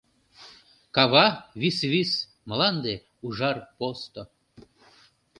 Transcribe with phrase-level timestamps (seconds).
[0.95, 1.25] Кава—
[1.61, 2.11] висвис,
[2.49, 4.21] мланде— ужар посто.